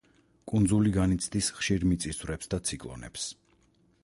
კუნძული 0.51 0.93
განიცდის 0.95 1.51
ხშირ 1.59 1.87
მიწისძვრებს 1.91 2.53
და 2.55 2.63
ციკლონებს. 2.71 3.33